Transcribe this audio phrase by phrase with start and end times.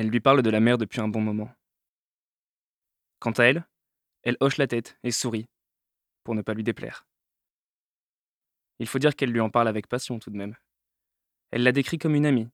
[0.00, 1.54] Elle lui parle de la mer depuis un bon moment.
[3.18, 3.68] Quant à elle,
[4.22, 5.46] elle hoche la tête et sourit,
[6.24, 7.06] pour ne pas lui déplaire.
[8.78, 10.56] Il faut dire qu'elle lui en parle avec passion tout de même.
[11.50, 12.48] Elle la décrit comme une amie,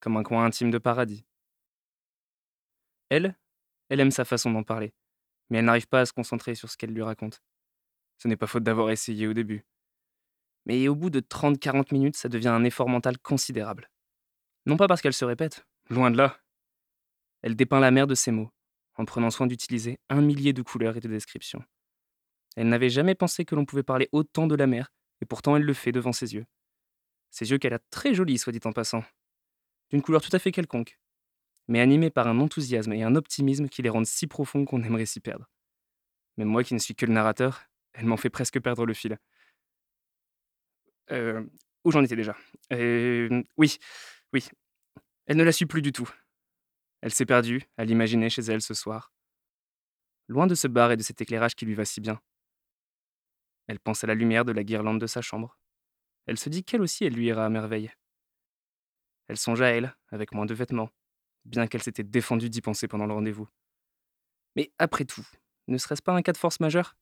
[0.00, 1.24] comme un coin intime de paradis.
[3.10, 3.38] Elle,
[3.90, 4.92] elle aime sa façon d'en parler,
[5.50, 7.44] mais elle n'arrive pas à se concentrer sur ce qu'elle lui raconte.
[8.16, 9.64] Ce n'est pas faute d'avoir essayé au début.
[10.66, 13.88] Mais au bout de 30-40 minutes, ça devient un effort mental considérable.
[14.66, 16.40] Non pas parce qu'elle se répète, loin de là.
[17.48, 18.50] Elle dépeint la mer de ses mots,
[18.96, 21.64] en prenant soin d'utiliser un millier de couleurs et de descriptions.
[22.56, 25.62] Elle n'avait jamais pensé que l'on pouvait parler autant de la mer, et pourtant elle
[25.62, 26.44] le fait devant ses yeux.
[27.30, 29.02] Ses yeux qu'elle a très jolis, soit dit en passant.
[29.88, 31.00] D'une couleur tout à fait quelconque,
[31.68, 35.06] mais animés par un enthousiasme et un optimisme qui les rendent si profonds qu'on aimerait
[35.06, 35.48] s'y perdre.
[36.36, 37.62] Même moi qui ne suis que le narrateur,
[37.94, 39.16] elle m'en fait presque perdre le fil.
[41.12, 41.42] Euh,
[41.82, 42.36] où j'en étais déjà?
[42.74, 43.78] Euh, Oui,
[44.34, 44.46] oui.
[45.24, 46.10] Elle ne la suit plus du tout.
[47.00, 49.12] Elle s'est perdue à l'imaginer chez elle ce soir.
[50.26, 52.20] Loin de ce bar et de cet éclairage qui lui va si bien.
[53.66, 55.58] Elle pense à la lumière de la guirlande de sa chambre.
[56.26, 57.90] Elle se dit qu'elle aussi, elle lui ira à merveille.
[59.28, 60.90] Elle songe à elle, avec moins de vêtements,
[61.44, 63.48] bien qu'elle s'était défendue d'y penser pendant le rendez-vous.
[64.56, 65.26] Mais après tout,
[65.68, 66.96] ne serait-ce pas un cas de force majeure?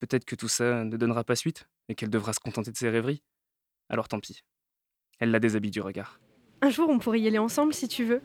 [0.00, 2.88] Peut-être que tout ça ne donnera pas suite et qu'elle devra se contenter de ses
[2.88, 3.22] rêveries?
[3.88, 4.44] Alors tant pis.
[5.18, 6.20] Elle la déshabille du regard.
[6.62, 8.22] Un jour, on pourrait y aller ensemble si tu veux.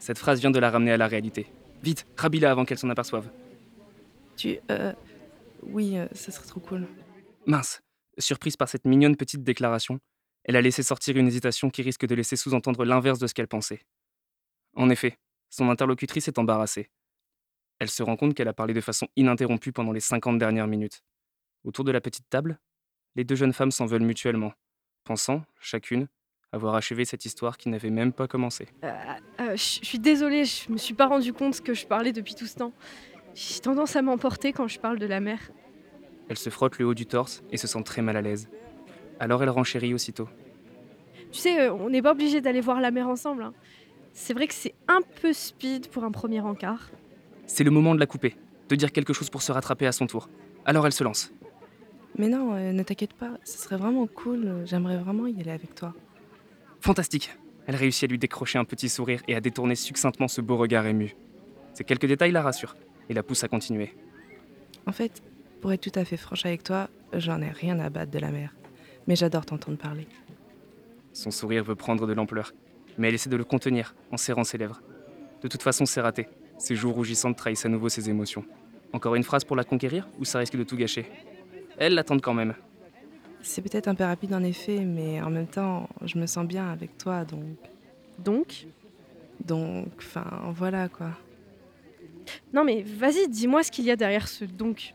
[0.00, 1.46] Cette phrase vient de la ramener à la réalité.
[1.82, 3.30] Vite, rabille-la avant qu'elle s'en aperçoive.
[4.36, 4.58] Tu.
[4.70, 4.92] Euh.
[5.62, 6.88] Oui, euh, ça serait trop cool.
[7.46, 7.82] Mince.
[8.18, 10.00] Surprise par cette mignonne petite déclaration,
[10.44, 13.46] elle a laissé sortir une hésitation qui risque de laisser sous-entendre l'inverse de ce qu'elle
[13.46, 13.82] pensait.
[14.74, 15.18] En effet,
[15.50, 16.90] son interlocutrice est embarrassée.
[17.78, 21.02] Elle se rend compte qu'elle a parlé de façon ininterrompue pendant les 50 dernières minutes.
[21.64, 22.58] Autour de la petite table,
[23.16, 24.52] les deux jeunes femmes s'en veulent mutuellement,
[25.04, 26.08] pensant, chacune,
[26.52, 28.66] avoir achevé cette histoire qui n'avait même pas commencé.
[28.84, 28.90] Euh,
[29.40, 32.46] euh, je suis désolée, je me suis pas rendu compte que je parlais depuis tout
[32.46, 32.72] ce temps.
[33.34, 35.38] J'ai tendance à m'emporter quand je parle de la mer.
[36.28, 38.48] Elle se frotte le haut du torse et se sent très mal à l'aise.
[39.20, 40.28] Alors elle renchérit aussitôt.
[41.30, 43.44] Tu sais, euh, on n'est pas obligé d'aller voir la mer ensemble.
[43.44, 43.54] hein.
[44.12, 46.90] C'est vrai que c'est un peu speed pour un premier encart.
[47.46, 48.36] C'est le moment de la couper,
[48.68, 50.28] de dire quelque chose pour se rattraper à son tour.
[50.64, 51.32] Alors elle se lance.
[52.18, 54.62] Mais non, euh, ne t'inquiète pas, ce serait vraiment cool.
[54.64, 55.94] J'aimerais vraiment y aller avec toi.
[56.80, 57.30] Fantastique
[57.66, 60.86] Elle réussit à lui décrocher un petit sourire et à détourner succinctement ce beau regard
[60.86, 61.14] ému.
[61.74, 62.76] Ces quelques détails la rassurent
[63.08, 63.94] et la poussent à continuer.
[64.86, 65.22] En fait,
[65.60, 68.30] pour être tout à fait franche avec toi, j'en ai rien à battre de la
[68.30, 68.54] mer.
[69.06, 70.06] Mais j'adore t'entendre parler.
[71.12, 72.52] Son sourire veut prendre de l'ampleur,
[72.96, 74.80] mais elle essaie de le contenir en serrant ses lèvres.
[75.42, 76.28] De toute façon, c'est raté.
[76.58, 78.44] Ses joues rougissantes trahissent à nouveau ses émotions.
[78.92, 81.06] Encore une phrase pour la conquérir ou ça risque de tout gâcher?
[81.78, 82.54] Elle l'attend quand même.
[83.42, 86.70] C'est peut-être un peu rapide en effet, mais en même temps, je me sens bien
[86.70, 87.56] avec toi, donc.
[88.18, 88.66] Donc?
[89.44, 91.10] Donc, enfin, voilà quoi.
[92.52, 94.94] Non mais vas-y, dis-moi ce qu'il y a derrière ce donc.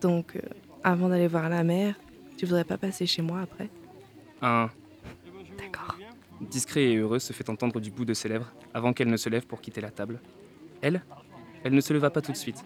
[0.00, 0.40] Donc, euh,
[0.82, 1.94] avant d'aller voir la mer,
[2.36, 3.68] tu voudrais pas passer chez moi après?
[4.42, 4.70] Un
[5.56, 5.96] D'accord.
[6.40, 9.28] discret et heureux se fait entendre du bout de ses lèvres avant qu'elle ne se
[9.28, 10.20] lève pour quitter la table.
[10.82, 11.02] Elle,
[11.64, 12.64] elle ne se leva pas tout de suite.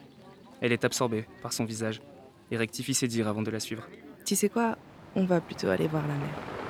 [0.61, 2.03] Elle est absorbée par son visage
[2.51, 3.89] et rectifie ses dires avant de la suivre.
[4.25, 4.77] Tu sais quoi?
[5.17, 6.62] On va plutôt aller voir la mer.